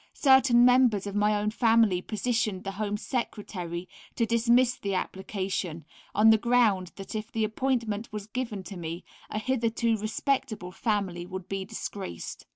[0.15, 5.85] Certain members of my own family petitioned the Home Secretary to dismiss the application,
[6.15, 11.23] on the ground that if the appointment was given to me, a hitherto respectable family
[11.27, 12.47] would be disgraced.